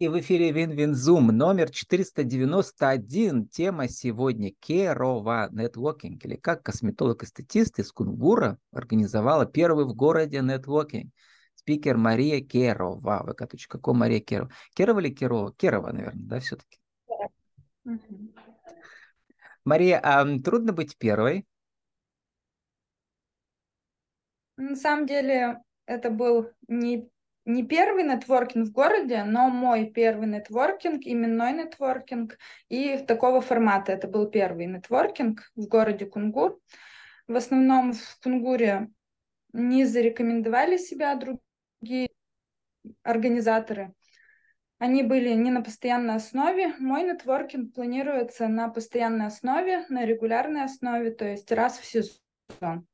[0.00, 3.48] И в эфире WinWinZoom номер 491.
[3.48, 11.12] Тема сегодня Керова нетворкинг, или как косметолог-эстетист из Кунгура организовала первый в городе нетворкинг.
[11.54, 13.22] Спикер Мария Керова.
[13.28, 14.50] vk.com Мария Керова.
[14.72, 15.52] Керова или Керова?
[15.52, 16.78] Керова, наверное, да, все-таки?
[19.66, 21.46] Мария, а трудно быть первой?
[24.56, 27.10] На самом деле, это был не
[27.52, 32.38] не первый нетворкинг в городе, но мой первый нетворкинг, именной нетворкинг,
[32.68, 33.92] и такого формата.
[33.92, 36.60] Это был первый нетворкинг в городе Кунгур.
[37.28, 38.88] В основном в Кунгуре
[39.52, 42.10] не зарекомендовали себя другие
[43.02, 43.94] организаторы.
[44.78, 46.74] Они были не на постоянной основе.
[46.78, 52.86] Мой нетворкинг планируется на постоянной основе, на регулярной основе, то есть раз в сезон.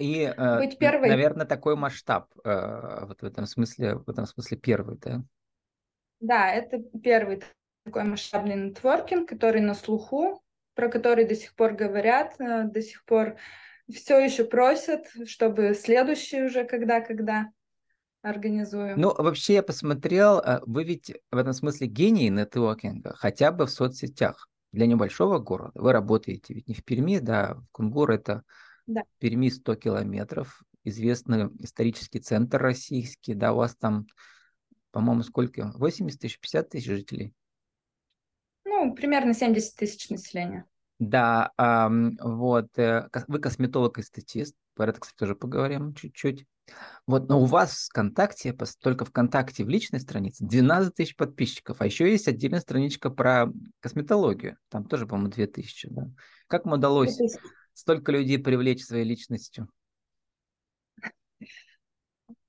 [0.00, 1.10] И, э, Быть первой.
[1.10, 5.22] наверное, такой масштаб э, вот в этом смысле, в этом смысле первый, да?
[6.20, 7.42] Да, это первый
[7.84, 10.42] такой масштабный нетворкинг, который на слуху,
[10.74, 13.36] про который до сих пор говорят, э, до сих пор
[13.92, 17.48] все еще просят, чтобы следующий уже когда-когда
[18.22, 18.98] организуем.
[18.98, 24.48] Ну, вообще я посмотрел, вы ведь в этом смысле гений нетворкинга, хотя бы в соцсетях.
[24.72, 25.72] Для небольшого города.
[25.74, 28.44] Вы работаете ведь не в Перми, да, в Кунгур это
[28.86, 29.02] да.
[29.18, 34.06] Перми 100 километров, известный исторический центр российский, да, у вас там,
[34.90, 35.72] по-моему, сколько?
[35.74, 37.34] 80 тысяч, 50 тысяч жителей?
[38.64, 40.64] Ну, примерно 70 тысяч населения.
[40.98, 41.52] Да,
[42.20, 46.46] вот, э, вы косметолог-эстетист, про это, кстати, тоже поговорим чуть-чуть.
[47.06, 51.86] Вот, но у вас в ВКонтакте, только ВКонтакте в личной странице 12 тысяч подписчиков, а
[51.86, 56.08] еще есть отдельная страничка про косметологию, там тоже, по-моему, 2 тысячи, да.
[56.46, 57.18] Как вам удалось
[57.74, 59.68] столько людей привлечь своей личностью?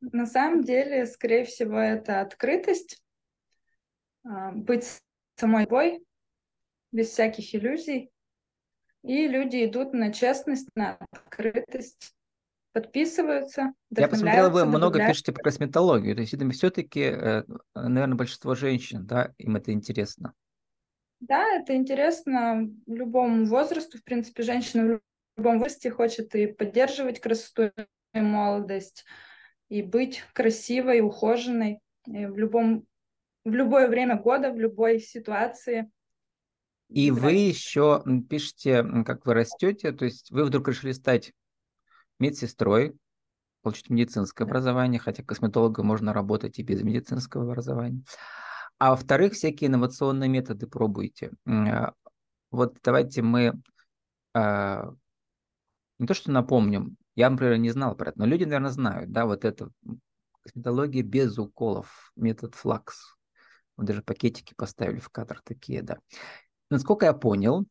[0.02, 3.02] На самом деле, скорее всего, это открытость,
[4.24, 5.00] а, быть
[5.36, 6.04] самой собой,
[6.92, 8.12] без всяких иллюзий.
[9.04, 12.14] И люди идут на честность, на открытость,
[12.72, 13.74] подписываются.
[13.96, 16.16] Я посмотрел, вы много пишете про косметологию.
[16.16, 17.44] То есть это все-таки, э,
[17.74, 20.34] наверное, большинство женщин, да, им это интересно.
[21.20, 23.98] Да, это интересно любому возрасту.
[23.98, 25.02] В принципе, женщина в
[25.42, 27.72] любом возрасте хочет и поддерживать красоту
[28.14, 29.06] и молодость,
[29.70, 32.86] и быть красивой, ухоженной и в любом
[33.44, 35.90] в любое время года, в любой ситуации.
[36.90, 41.32] И вы еще пишете, как вы растете, то есть вы вдруг решили стать
[42.20, 42.94] медсестрой,
[43.64, 48.04] получить медицинское образование, хотя косметологом можно работать и без медицинского образования.
[48.78, 51.32] А во-вторых, всякие инновационные методы пробуйте.
[51.48, 51.94] А,
[52.52, 53.54] вот давайте мы
[54.34, 54.94] а,
[56.02, 59.28] не то, что напомним, я, например, не знал про это, но люди, наверное, знают, да,
[59.28, 59.70] вот это
[60.42, 63.14] косметология без уколов, метод флакс.
[63.78, 66.00] Вот даже пакетики поставили в кадр такие, да.
[66.72, 67.68] Насколько я понял,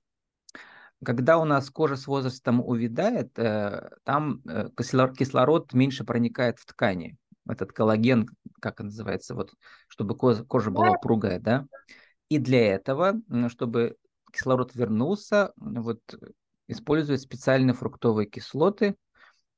[1.05, 7.17] когда у нас кожа с возрастом увядает, э, там э, кислород меньше проникает в ткани.
[7.49, 8.29] Этот коллаген,
[8.61, 9.53] как он называется, вот,
[9.89, 11.67] чтобы кожа, кожа была упругая, да.
[12.29, 13.15] И для этого,
[13.49, 13.97] чтобы
[14.33, 16.01] кислород вернулся, вот
[16.71, 18.97] используют специальные фруктовые кислоты,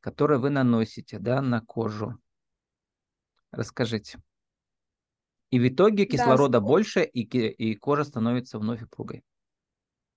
[0.01, 2.19] которые вы наносите да, на кожу.
[3.51, 4.19] Расскажите.
[5.51, 9.23] И в итоге кислорода да, больше, и, и кожа становится вновь упругой.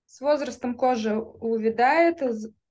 [0.06, 2.22] С возрастом кожа увядает,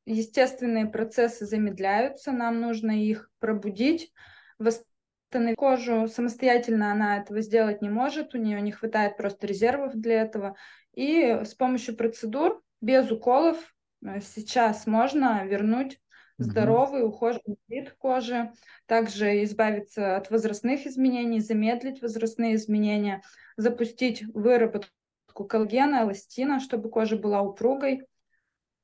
[0.05, 4.11] естественные процессы замедляются, нам нужно их пробудить,
[4.57, 6.07] восстановить кожу.
[6.07, 10.55] Самостоятельно она этого сделать не может, у нее не хватает просто резервов для этого.
[10.93, 13.74] И с помощью процедур, без уколов,
[14.21, 15.99] сейчас можно вернуть
[16.37, 18.51] здоровый, ухоженный вид кожи,
[18.85, 23.21] также избавиться от возрастных изменений, замедлить возрастные изменения,
[23.57, 28.05] запустить выработку коллагена, эластина, чтобы кожа была упругой.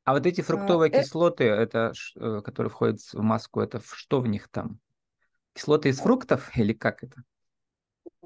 [0.03, 4.27] А вот эти фруктовые э, кислоты, это, э, которые входят в маску, это что в
[4.27, 4.79] них там?
[5.53, 7.23] Кислоты из фруктов или как это?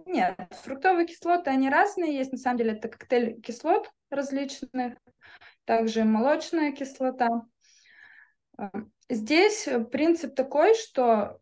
[0.06, 2.32] Нет, фруктовые кислоты, они разные есть.
[2.32, 4.96] На самом деле это коктейль кислот различных
[5.66, 7.30] также молочная кислота.
[8.58, 8.72] А,
[9.10, 11.40] здесь принцип такой, что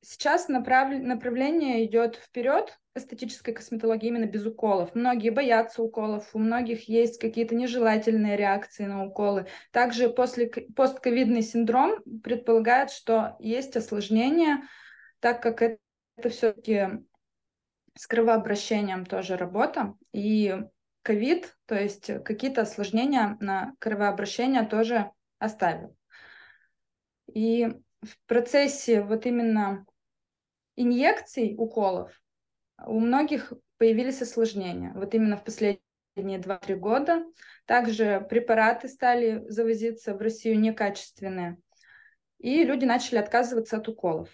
[0.00, 0.90] сейчас направ...
[1.00, 4.94] направление идет вперед эстетической косметологии именно без уколов.
[4.94, 9.46] Многие боятся уколов, у многих есть какие-то нежелательные реакции на уколы.
[9.70, 14.62] Также после постковидный синдром предполагает, что есть осложнения,
[15.20, 15.78] так как это,
[16.16, 16.88] это все-таки
[17.96, 20.56] с кровообращением тоже работа, и
[21.02, 25.96] ковид, то есть какие-то осложнения на кровообращение тоже оставил.
[27.32, 27.66] И
[28.02, 29.86] в процессе вот именно
[30.76, 32.12] инъекций, уколов,
[32.86, 34.92] у многих появились осложнения.
[34.94, 35.80] Вот именно в последние
[36.16, 37.24] 2-3 года.
[37.66, 41.58] Также препараты стали завозиться в Россию некачественные.
[42.38, 44.28] И люди начали отказываться от уколов.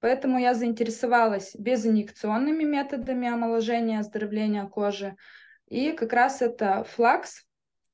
[0.00, 5.16] Поэтому я заинтересовалась безинъекционными методами омоложения, оздоровления кожи.
[5.70, 7.46] И как раз это Флакс,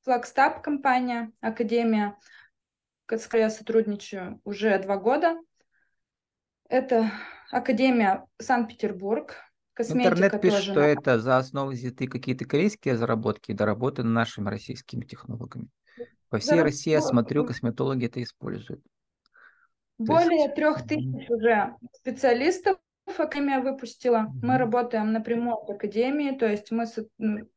[0.03, 2.17] Флакстаб компания, Академия,
[3.07, 5.37] с которой я сотрудничаю уже два года.
[6.67, 7.11] Это
[7.51, 9.35] Академия Санкт-Петербург,
[9.79, 10.85] Интернет пишет, что на...
[10.85, 15.69] это за основу взяты какие-то корейские заработки, доработаны нашими российскими технологами.
[16.29, 16.71] По всей Заработ...
[16.71, 18.81] России, я смотрю, косметологи это используют.
[19.99, 22.79] Более трех тысяч уже специалистов
[23.19, 24.27] Академия выпустила.
[24.41, 26.85] Мы работаем напрямую с Академией, то есть мы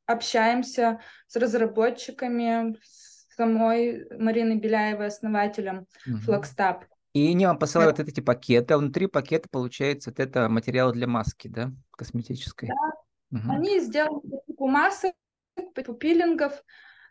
[0.06, 6.26] общаемся с разработчиками, с самой Мариной Беляевой, основателем mm-hmm.
[6.26, 6.82] Flagstep.
[7.12, 11.08] И они вам посылают вот эти пакеты, а внутри пакета получается вот это материал для
[11.08, 12.68] маски, да, косметической.
[12.68, 13.38] Да.
[13.38, 13.52] Угу.
[13.52, 15.12] Они сделаны по типу масок,
[15.54, 16.62] по типу пилингов,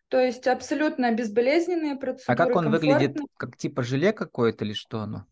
[0.07, 2.33] то есть абсолютно безболезненные процедуры.
[2.33, 3.17] А как он выглядит?
[3.37, 5.25] Как типа желе какое-то или что оно?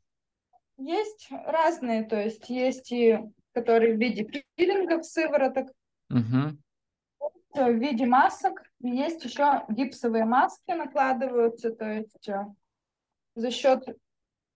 [0.77, 3.19] Есть разные, то есть есть и
[3.53, 4.23] которые в виде
[4.55, 5.69] пилингов, сывороток,
[6.11, 6.57] угу.
[7.55, 8.61] в виде масок.
[8.79, 12.45] Есть еще гипсовые маски накладываются, то есть э,
[13.33, 13.83] за счет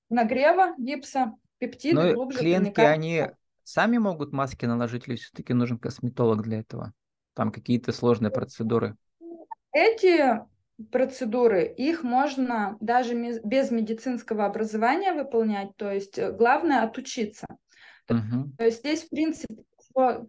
[0.09, 2.97] нагрева гипса, пептиды Но глубже клиентки, проникают.
[2.97, 3.25] они
[3.63, 6.93] сами могут маски наложить или все-таки нужен косметолог для этого?
[7.33, 8.95] Там какие-то сложные процедуры?
[9.71, 10.41] Эти
[10.91, 17.47] процедуры, их можно даже без медицинского образования выполнять, то есть э, главное отучиться.
[18.09, 18.55] Угу.
[18.57, 19.63] То есть здесь, в принципе,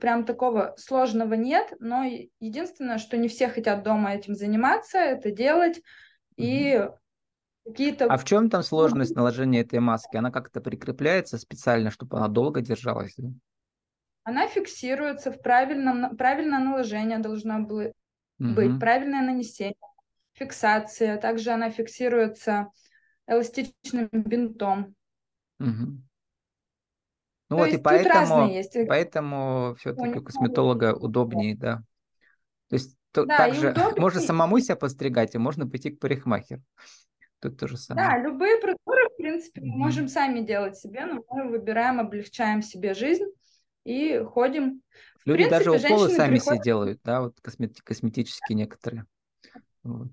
[0.01, 2.05] прям такого сложного нет, но
[2.41, 5.85] единственное, что не все хотят дома этим заниматься, это делать, угу.
[6.37, 6.89] и
[7.65, 8.07] Какие-то...
[8.07, 10.17] А в чем там сложность наложения этой маски?
[10.17, 13.15] Она как-то прикрепляется специально, чтобы она долго держалась?
[13.17, 13.29] Да?
[14.25, 16.17] Она фиксируется в правильном...
[16.17, 17.93] Правильное наложение должно было
[18.41, 18.55] угу.
[18.55, 19.77] быть, правильное нанесение,
[20.43, 21.19] фиксация.
[21.19, 22.69] Также она фиксируется
[23.27, 24.95] эластичным бинтом.
[25.61, 26.03] Угу.
[27.51, 28.77] Ну То вот и поэтому, есть.
[28.89, 31.83] поэтому все-таки у косметолога удобнее, да.
[32.69, 36.63] То есть то, да, также можно самому себя постригать, а можно пойти к парикмахеру.
[37.41, 38.09] Тут то же самое.
[38.09, 39.65] Да, любые процедуры, в принципе, mm-hmm.
[39.65, 43.27] мы можем сами делать себе, но мы выбираем, облегчаем себе жизнь
[43.85, 44.81] и ходим.
[45.25, 46.45] В Люди принципе, даже уколы сами приходят...
[46.45, 47.81] себе делают, да, вот космет...
[47.83, 49.05] косметические некоторые.
[49.83, 50.09] Вот.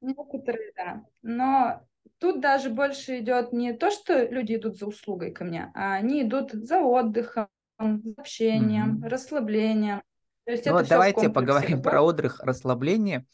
[0.00, 1.04] Некоторые, да.
[1.22, 1.86] Но
[2.18, 6.22] тут даже больше идет не то, что люди идут за услугой ко мне, а они
[6.22, 7.48] идут за отдыхом,
[7.78, 9.08] за общением, mm-hmm.
[9.08, 10.02] расслаблением.
[10.44, 13.26] То есть ну, вот давайте поговорим про отдых, расслабление.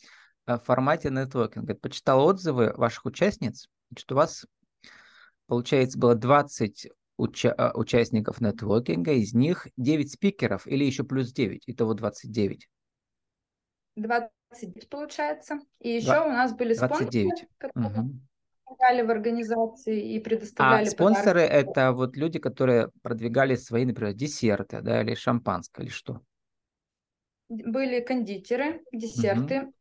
[0.47, 1.75] Э, в формате нетворкинга.
[1.75, 4.47] Почитал отзывы ваших участниц, что у вас,
[5.47, 11.65] получается, было 20 уча- э, участников нетворкинга, из них 9 спикеров или еще плюс 9,
[11.67, 12.69] итого 29.
[14.51, 15.59] 29 получается.
[15.81, 16.27] И еще 2...
[16.27, 17.29] у нас были 29.
[17.29, 19.07] спонсоры, которые угу.
[19.07, 21.71] в организации и предоставляли А спонсоры подарки.
[21.71, 26.21] это вот люди, которые продвигали свои, например, десерты, да, или шампанское, или что?
[27.49, 29.73] Были кондитеры, десерты, угу.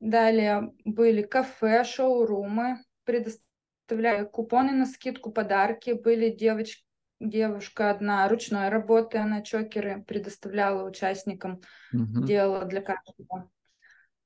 [0.00, 5.90] Далее были кафе, шоурумы, предоставляли купоны на скидку, подарки.
[5.90, 6.82] Были девочки,
[7.20, 11.60] девушка одна ручной работы, она чокеры предоставляла участникам,
[11.92, 12.24] угу.
[12.24, 13.50] делала для каждого.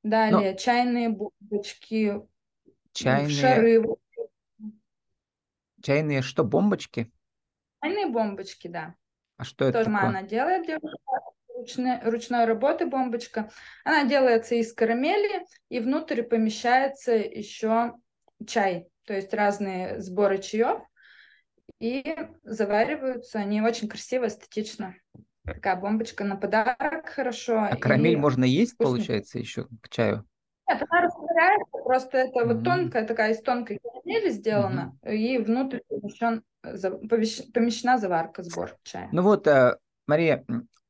[0.04, 2.20] Далее чайные бомбочки,
[2.92, 3.30] чайные...
[3.30, 3.84] шары.
[5.82, 7.10] Чайные что, бомбочки?
[7.82, 8.94] Чайные бомбочки, да.
[9.38, 10.08] А что это Тоже такое?
[10.08, 10.98] она делает, девушка
[11.56, 13.50] ручной, ручной работы бомбочка.
[13.84, 17.94] Она делается из карамели, и внутрь помещается еще
[18.46, 20.82] чай, то есть разные сборы чаев,
[21.80, 24.94] и завариваются они очень красиво, эстетично.
[25.44, 27.68] Такая бомбочка на подарок хорошо.
[27.70, 28.96] А карамель можно есть, вкусно.
[28.96, 30.24] получается, еще к чаю?
[30.68, 32.54] Нет, она растворяется, просто это mm-hmm.
[32.54, 35.14] вот тонкая такая из тонкой карамели сделана, mm-hmm.
[35.14, 36.42] и внутрь помещен,
[37.52, 39.08] помещена заварка, сбор чая.
[39.12, 40.44] Ну вот, э, Мария,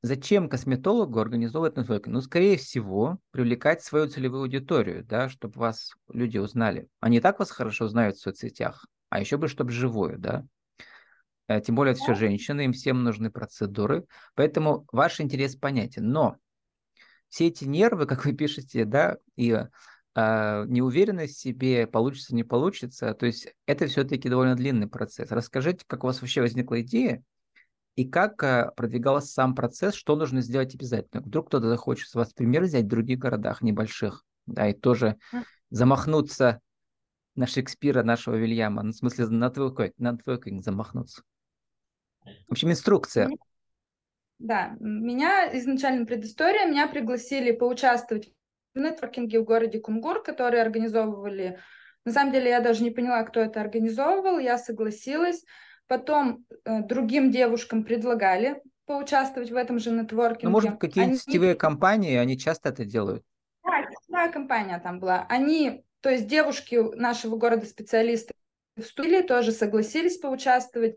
[0.04, 2.12] Зачем косметологу организовывать нетворкинг?
[2.12, 6.88] Ну, скорее всего, привлекать свою целевую аудиторию, да, чтобы вас люди узнали.
[7.00, 10.44] Они так вас хорошо знают в соцсетях, а еще бы, чтобы живую, да.
[11.49, 16.09] Э, тем более, это все женщины, им всем нужны процедуры, поэтому ваш интерес понятен.
[16.09, 16.37] Но
[17.29, 23.15] все эти нервы, как вы пишете, да, и э, неуверенность в себе, получится, не получится,
[23.15, 25.31] то есть это все-таки довольно длинный процесс.
[25.31, 27.23] Расскажите, как у вас вообще возникла идея,
[27.97, 31.23] и как э, продвигался сам процесс, что нужно сделать обязательно.
[31.23, 35.17] Вдруг кто-то захочет с вас пример взять в других городах небольших, да, и тоже
[35.71, 36.61] замахнуться
[37.37, 41.23] на Шекспира, нашего Вильяма, ну, в смысле на нетворкинг, на нетворкинг замахнуться.
[42.49, 43.31] В общем, инструкция.
[44.39, 48.31] Да, меня изначально предыстория, меня пригласили поучаствовать
[48.75, 51.59] в нетворкинге в городе Кунгур, которые организовывали.
[52.05, 55.45] На самом деле я даже не поняла, кто это организовывал, я согласилась.
[55.87, 60.47] Потом э, другим девушкам предлагали поучаствовать в этом же нетворкинге.
[60.47, 61.33] Ну, может какие-нибудь они...
[61.33, 63.25] сетевые компании, они часто это делают?
[63.65, 65.27] Да, сетевая компания там была.
[65.29, 68.35] Они, то есть девушки нашего города специалисты
[68.79, 70.97] вступили, тоже согласились поучаствовать.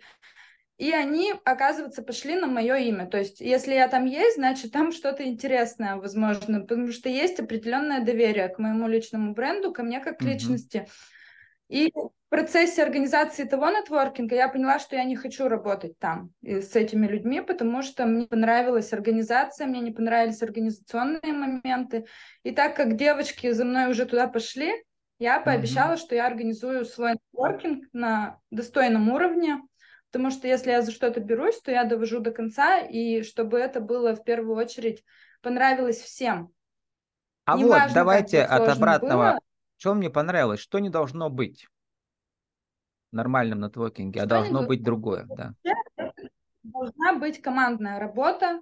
[0.77, 3.07] И они, оказывается, пошли на мое имя.
[3.07, 8.05] То есть, если я там есть, значит, там что-то интересное, возможно, потому что есть определенное
[8.05, 10.88] доверие к моему личному бренду, ко мне как к личности.
[11.67, 16.75] И в процессе организации того нетворкинга я поняла, что я не хочу работать там с
[16.75, 22.05] этими людьми, потому что мне понравилась организация, мне не понравились организационные моменты.
[22.43, 24.72] И так как девочки за мной уже туда пошли,
[25.19, 25.98] я пообещала, mm-hmm.
[25.98, 29.62] что я организую свой нетворкинг на достойном уровне,
[30.17, 33.79] Потому что если я за что-то берусь, то я довожу до конца, и чтобы это
[33.79, 35.03] было в первую очередь
[35.43, 36.51] понравилось всем.
[37.45, 39.24] А не вот важно, давайте от обратного.
[39.24, 39.39] Было.
[39.77, 40.59] Что мне понравилось?
[40.59, 41.67] Что не должно быть
[43.12, 45.53] в нормальном нетворкинге, а должно быть другое, да?
[46.63, 48.59] Должна быть командная работа,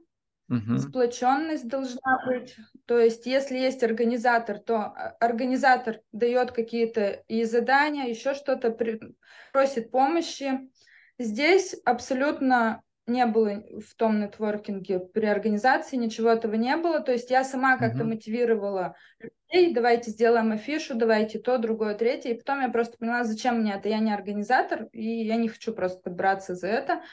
[0.48, 0.78] Угу.
[0.78, 2.56] Сплоченность должна быть.
[2.86, 8.70] То есть, если есть организатор, то а, организатор дает какие-то и задания, еще что-то,
[9.52, 10.70] просит помощи.
[11.18, 17.00] Здесь абсолютно не было в том нетворкинге при организации, ничего этого не было.
[17.02, 18.08] То есть я сама как-то mm-hmm.
[18.08, 22.32] мотивировала людей, давайте сделаем афишу, давайте то, другое, третье.
[22.32, 23.90] И потом я просто поняла, зачем мне это.
[23.90, 27.04] Я не организатор, и я не хочу просто подбраться за это.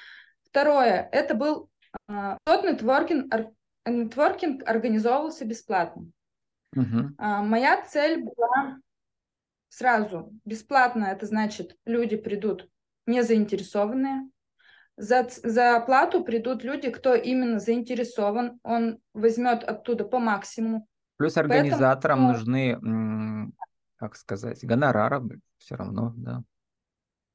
[0.44, 1.68] Второе, это был
[2.08, 3.52] э, тот нетворкинг, ор,
[3.86, 6.06] нетворкинг организовывался бесплатно.
[6.74, 7.10] Uh-huh.
[7.18, 8.78] Э, моя цель была
[9.68, 12.68] сразу бесплатно, это значит, люди придут
[13.06, 14.28] не заинтересованные.
[14.96, 20.86] За, за оплату придут люди, кто именно заинтересован, он возьмет оттуда по максимуму.
[21.16, 22.32] Плюс организаторам Поэтому...
[22.32, 23.52] нужны,
[23.96, 26.42] как сказать, гонорары все равно, да.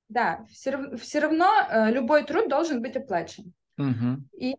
[0.10, 3.54] Да, все, все равно э, любой труд должен быть оплачен.
[3.78, 4.24] Угу.
[4.40, 4.56] И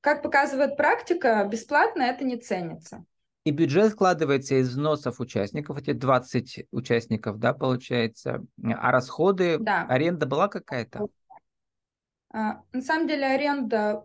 [0.00, 3.04] как показывает практика, бесплатно это не ценится.
[3.48, 8.44] И бюджет складывается из взносов участников, эти 20 участников, да, получается.
[8.62, 9.86] А расходы, да.
[9.88, 11.06] аренда была какая-то?
[12.30, 14.04] А, на самом деле аренда,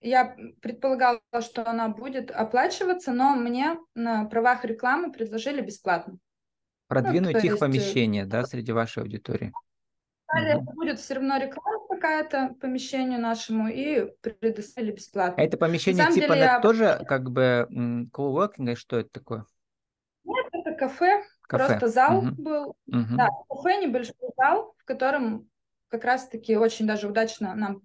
[0.00, 6.18] я предполагала, что она будет оплачиваться, но мне на правах рекламы предложили бесплатно.
[6.86, 7.58] Продвинуть ну, их есть...
[7.58, 9.52] помещение, да, среди вашей аудитории.
[10.32, 10.72] Далее угу.
[10.74, 15.42] будет все равно реклама какая-то помещению нашему и предоставили бесплатно.
[15.42, 16.60] А это помещение типа деле, я...
[16.60, 17.68] тоже как бы
[18.12, 19.46] коуворкинга, что это такое?
[20.24, 21.66] Нет, это кафе, кафе.
[21.66, 22.42] просто зал угу.
[22.42, 22.64] был.
[22.86, 23.16] Угу.
[23.16, 25.48] Да, кафе, небольшой зал, в котором
[25.88, 27.82] как раз-таки очень даже удачно нам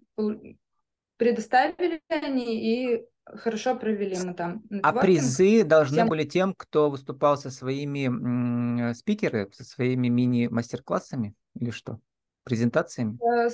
[1.18, 4.64] предоставили они и хорошо провели мы там.
[4.84, 6.10] А призы должны тем...
[6.10, 12.00] были тем, кто выступал со своими спикеры, со своими мини-мастер-классами или что?
[12.44, 13.18] презентациями?
[13.22, 13.50] Э,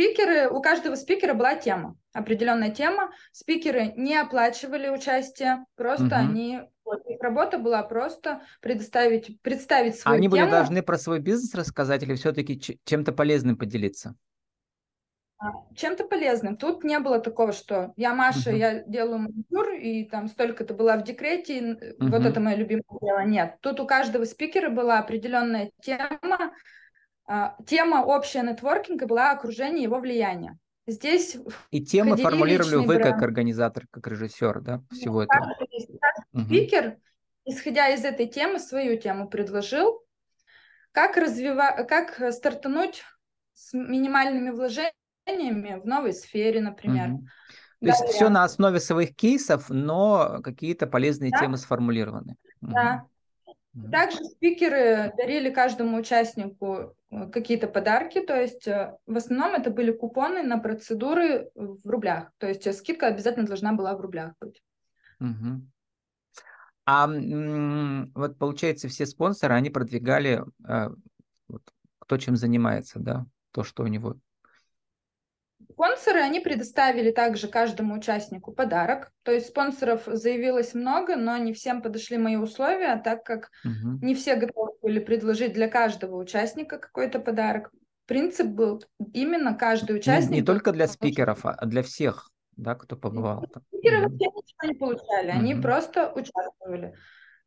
[0.00, 3.10] спикеры, у каждого спикера была тема, определенная тема.
[3.32, 6.14] Спикеры не оплачивали участие, просто угу.
[6.14, 10.40] они вот, их работа была просто предоставить, представить свою Они тему.
[10.40, 14.16] были должны про свой бизнес рассказать или все-таки чем-то полезным поделиться?
[15.38, 16.56] А, чем-то полезным.
[16.56, 20.96] Тут не было такого, что я Маша, uh я делаю маникюр, и там столько-то была
[20.96, 23.24] в декрете, uh вот это мое любимое дело.
[23.24, 23.56] Нет.
[23.60, 26.52] Тут у каждого спикера была определенная тема,
[27.66, 30.58] тема общая нетворкинга была окружение его влияния.
[30.86, 31.36] Здесь
[31.70, 33.04] и темы формулировали вы бренд.
[33.04, 35.54] как организатор, как режиссер, да, всего да, этого.
[35.58, 36.96] Каждый спикер,
[37.44, 40.02] исходя из этой темы, свою тему предложил,
[40.92, 43.04] как развивать, как стартануть
[43.52, 47.10] с минимальными вложениями в новой сфере, например.
[47.10, 47.26] Угу.
[47.82, 51.38] То есть все на основе своих кейсов, но какие-то полезные да.
[51.38, 52.36] темы сформулированы.
[52.60, 52.94] Да.
[52.94, 53.09] Угу.
[53.90, 59.90] Также спикеры дарили каждому участнику Э, какие-то подарки, то есть э, в основном это были
[59.90, 64.62] купоны на процедуры в рублях, то есть скидка обязательно должна была в рублях быть.
[65.18, 65.66] Угу.
[66.86, 70.90] А вот получается все спонсоры, они продвигали, э,
[71.48, 71.62] вот,
[71.98, 74.16] кто чем занимается, да, то, что у него
[75.80, 79.12] Спонсоры, они предоставили также каждому участнику подарок.
[79.22, 83.98] То есть спонсоров заявилось много, но не всем подошли мои условия, так как угу.
[84.04, 87.70] не все готовы были предложить для каждого участника какой-то подарок.
[88.04, 88.84] Принцип был
[89.14, 90.30] именно каждый участник...
[90.30, 93.46] Не, не только для спикеров, а для всех, да, кто побывал.
[93.68, 95.62] Спикеры вообще ничего не получали, они угу.
[95.62, 96.92] просто участвовали.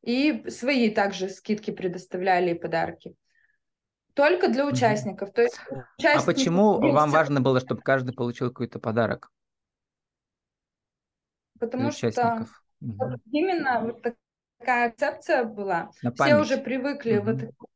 [0.02, 3.13] И свои также скидки предоставляли и подарки.
[4.13, 5.32] Только для участников.
[5.34, 6.24] То есть а участники...
[6.24, 9.32] А почему вам важно было, чтобы каждый получил какой-то подарок?
[11.60, 12.63] Потому для что участников.
[12.84, 13.20] Mm-hmm.
[13.32, 15.89] именно вот такая концепция была.
[16.01, 16.12] На.
[16.12, 17.50] Все уже привыкли mm-hmm.
[17.50, 17.70] вот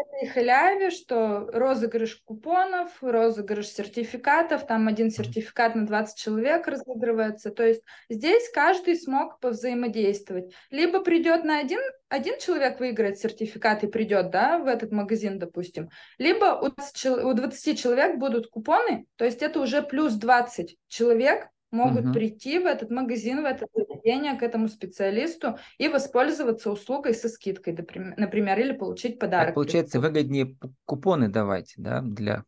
[0.00, 7.50] этой халяве, что розыгрыш купонов, розыгрыш сертификатов, там один сертификат на 20 человек разыгрывается.
[7.50, 10.52] То есть здесь каждый смог повзаимодействовать.
[10.70, 15.90] Либо придет на один, один человек выиграет сертификат и придет да, в этот магазин, допустим.
[16.18, 21.48] Либо у 20, у 20 человек будут купоны, то есть это уже плюс 20 человек,
[21.70, 22.14] могут угу.
[22.14, 27.74] прийти в этот магазин, в это заведение к этому специалисту и воспользоваться услугой со скидкой,
[27.74, 29.48] например, или получить подарок.
[29.48, 32.44] Так, получается, выгоднее купоны давать, да, для...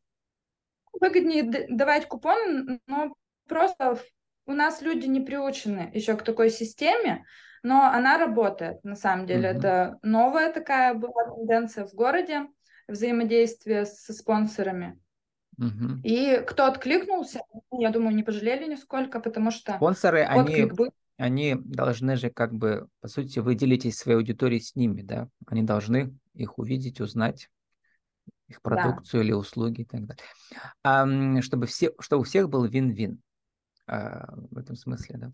[0.93, 3.15] Выгоднее давать купоны, но
[3.49, 3.99] просто
[4.47, 7.25] у нас люди не приучены еще к такой системе,
[7.63, 9.51] но она работает, на самом деле.
[9.51, 9.59] Угу.
[9.59, 12.47] Это новая такая была тенденция в городе,
[12.89, 14.99] взаимодействие со спонсорами.
[15.61, 16.01] Угу.
[16.05, 17.41] И кто откликнулся,
[17.71, 20.91] я думаю, не пожалели нисколько, потому что спонсоры, они, был.
[21.19, 25.29] они должны же как бы, по сути, вы делитесь своей аудиторией с ними, да?
[25.47, 27.51] Они должны их увидеть, узнать
[28.49, 29.25] их продукцию да.
[29.27, 30.25] или услуги и так далее.
[30.83, 33.21] А, чтобы, все, чтобы у всех был вин-вин
[33.87, 35.33] а, в этом смысле, да.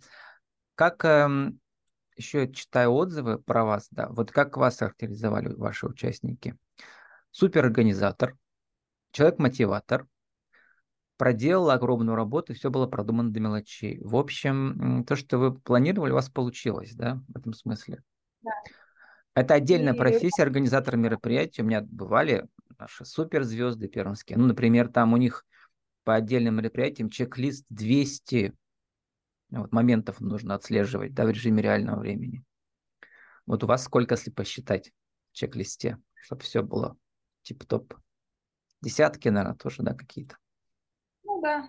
[0.74, 1.30] Как а,
[2.16, 6.56] еще читаю отзывы про вас, да, вот как вас характеризовали ваши участники?
[7.30, 8.36] Суперорганизатор,
[9.12, 10.08] человек-мотиватор,
[11.16, 14.00] проделала огромную работу, все было продумано до мелочей.
[14.02, 18.02] В общем, то, что вы планировали, у вас получилось, да, в этом смысле?
[18.42, 18.52] Да.
[19.34, 19.96] Это отдельная и...
[19.96, 21.62] профессия, организатор мероприятий.
[21.62, 22.46] У меня бывали
[22.78, 24.38] наши суперзвезды пермские.
[24.38, 25.44] Ну, например, там у них
[26.04, 28.54] по отдельным мероприятиям чек-лист 200
[29.50, 32.44] вот, моментов нужно отслеживать да, в режиме реального времени.
[33.44, 34.92] Вот у вас сколько, если посчитать
[35.32, 36.96] в чек-листе, чтобы все было
[37.42, 37.94] тип-топ?
[38.82, 40.36] Десятки, наверное, тоже, да, какие-то
[41.40, 41.68] да.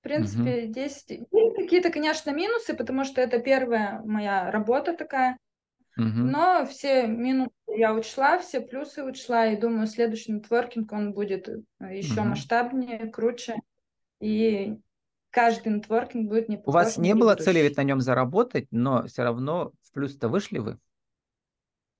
[0.00, 0.66] В принципе, угу.
[0.72, 5.38] здесь есть какие-то, конечно, минусы, потому что это первая моя работа такая.
[5.96, 6.06] Угу.
[6.06, 11.62] Но все минусы я учла, все плюсы учла, и думаю, следующий нетворкинг, он будет э,
[11.96, 12.30] еще угу.
[12.30, 13.56] масштабнее, круче.
[14.20, 14.78] И
[15.30, 19.24] каждый нетворкинг будет не У вас не было цели ведь на нем заработать, но все
[19.24, 20.78] равно в плюс-то вышли вы?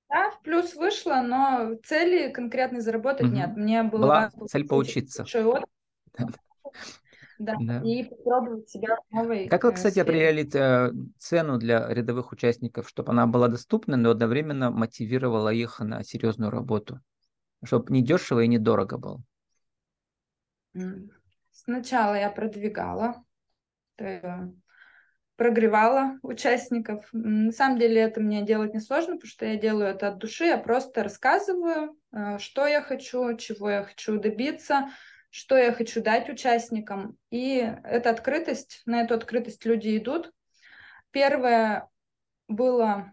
[0.09, 3.35] Да, в плюс вышло, но цели конкретной заработать угу.
[3.35, 3.55] нет.
[3.57, 5.25] Мне было была цель поучиться.
[7.39, 7.81] Да, да.
[7.85, 10.03] и попробовать себя новой Как вы, кстати, сфере.
[10.03, 16.03] определяли э, цену для рядовых участников, чтобы она была доступна, но одновременно мотивировала их на
[16.03, 16.99] серьезную работу?
[17.63, 19.23] Чтобы не дешево и не дорого было.
[21.51, 23.23] Сначала я продвигала,
[23.97, 24.47] э,
[25.37, 27.07] прогревала участников.
[27.13, 30.45] На самом деле это мне делать несложно, потому что я делаю это от души.
[30.45, 34.89] Я просто рассказываю, э, что я хочу, чего я хочу добиться,
[35.29, 37.17] что я хочу дать участникам.
[37.29, 40.31] И эта открытость, на эту открытость люди идут.
[41.11, 41.87] Первое
[42.47, 43.11] было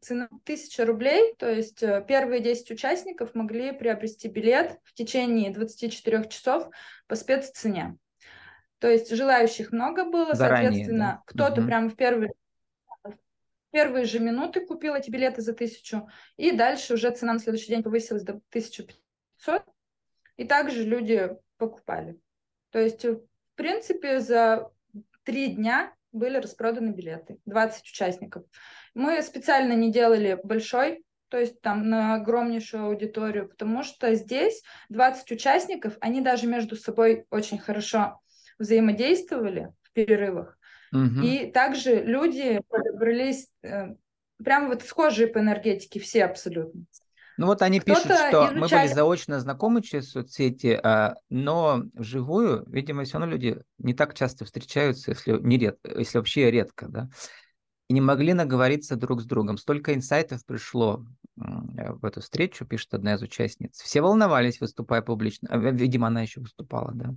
[0.00, 6.28] цена 1000 рублей, то есть э, первые 10 участников могли приобрести билет в течение 24
[6.28, 6.68] часов
[7.08, 7.96] по спеццене.
[8.78, 11.22] То есть желающих много было, Заранее, соответственно, да?
[11.26, 11.68] кто-то угу.
[11.68, 12.32] прямо в первые,
[13.72, 17.82] первые же минуты купил эти билеты за тысячу, и дальше уже цена на следующий день
[17.82, 19.64] повысилась до 1500,
[20.36, 22.18] и также люди покупали.
[22.70, 23.20] То есть, в
[23.54, 24.70] принципе, за
[25.24, 28.44] три дня были распроданы билеты, 20 участников.
[28.94, 35.30] Мы специально не делали большой, то есть там на огромнейшую аудиторию, потому что здесь 20
[35.32, 38.20] участников, они даже между собой очень хорошо
[38.58, 40.58] взаимодействовали в перерывах.
[40.92, 41.20] Угу.
[41.22, 43.94] И также люди подобрались э,
[44.42, 46.84] прямо вот схожие по энергетике, все абсолютно.
[47.38, 48.58] Ну вот они пишут, что изучали...
[48.58, 54.14] мы были заочно знакомы через соцсети, а, но вживую, видимо, все равно люди не так
[54.14, 55.78] часто встречаются, если, не ред...
[55.84, 57.08] если вообще редко, да,
[57.88, 59.58] и не могли наговориться друг с другом.
[59.58, 61.04] Столько инсайтов пришло
[61.36, 63.78] в эту встречу, пишет одна из участниц.
[63.80, 65.48] Все волновались, выступая публично.
[65.50, 67.14] А, видимо, она еще выступала, да.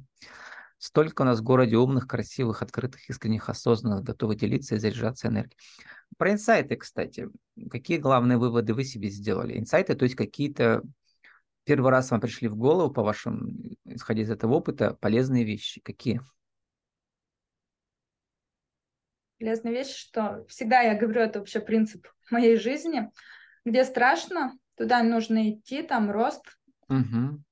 [0.78, 5.58] Столько у нас в городе умных, красивых, открытых, искренних, осознанных, готовых делиться и заряжаться энергией.
[6.18, 7.30] Про инсайты, кстати.
[7.70, 9.58] Какие главные выводы вы себе сделали?
[9.58, 10.82] Инсайты, то есть какие-то
[11.64, 15.82] первый раз вам пришли в голову, по вашим, исходя из этого опыта, полезные вещи.
[15.82, 16.22] Какие?
[19.40, 23.10] Полезные вещи, что всегда я говорю, это вообще принцип моей жизни.
[23.66, 26.44] Где страшно, туда нужно идти, там рост.
[26.90, 27.44] Угу.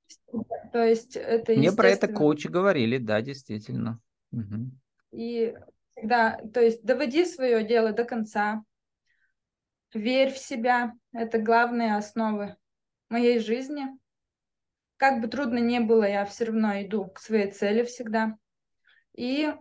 [0.72, 4.00] То есть это Мне про это коучи говорили, да, действительно.
[4.32, 4.70] Угу.
[5.12, 5.54] И
[5.98, 8.62] всегда, то есть доводи свое дело до конца,
[9.92, 12.56] верь в себя, это главные основы
[13.08, 13.86] моей жизни.
[14.96, 18.36] Как бы трудно ни было, я все равно иду к своей цели всегда.
[19.14, 19.52] И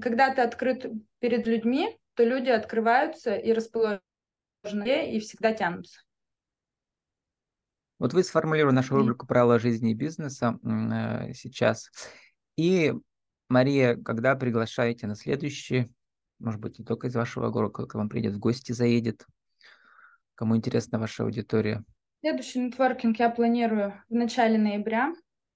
[0.00, 0.86] когда ты открыт
[1.18, 4.00] перед людьми, то люди открываются и расположены,
[5.12, 6.00] и всегда тянутся.
[7.98, 11.90] Вот вы сформулировали нашу рубрику «Правила жизни и бизнеса» э, сейчас.
[12.56, 12.92] И,
[13.48, 15.92] Мария, когда приглашаете на следующий,
[16.38, 19.26] может быть, не только из вашего города, к вам придет в гости, заедет,
[20.34, 21.84] кому интересна ваша аудитория?
[22.20, 25.12] Следующий нетворкинг я планирую в начале ноября,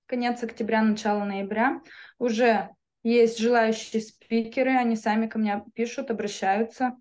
[0.06, 1.80] конец октября, начало ноября.
[2.18, 2.70] Уже
[3.02, 6.96] есть желающие спикеры, они сами ко мне пишут, обращаются.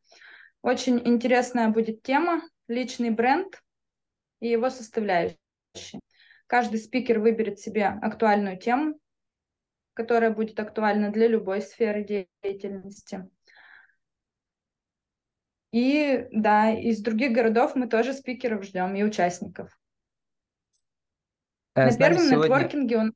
[0.61, 3.61] Очень интересная будет тема «Личный бренд
[4.39, 5.37] и его составляющие».
[6.47, 8.99] Каждый спикер выберет себе актуальную тему,
[9.97, 13.27] которая будет актуальна для любой сферы деятельности.
[15.71, 19.75] И да, из других городов мы тоже спикеров ждем и участников.
[21.73, 22.43] Э, На первом сегодня...
[22.43, 23.13] нетворкинге он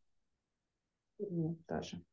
[1.67, 2.03] тоже.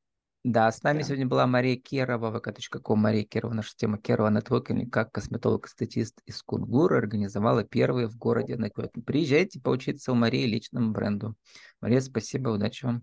[0.45, 1.05] Да, с нами да.
[1.05, 6.99] сегодня была Мария Керова, vk.com, Мария Керова, наша тема Керова нетворкинг, как косметолог-статист из Кунгура
[6.99, 9.07] организовала первый в городе нетворкинг.
[9.07, 11.35] Приезжайте поучиться у Марии личному бренду.
[11.81, 13.03] Мария, спасибо, удачи вам.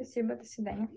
[0.00, 0.88] Спасибо, до свидания.